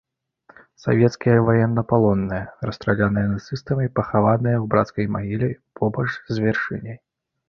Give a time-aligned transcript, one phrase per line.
[0.83, 6.97] Савецкія ваеннапалонныя, расстраляныя нацыстамі пахаваныя ў брацкай магіле побач з вяршыняй.